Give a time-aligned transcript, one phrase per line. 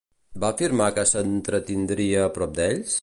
[0.43, 2.99] Va afirmar que s'entretindria prop d'ells?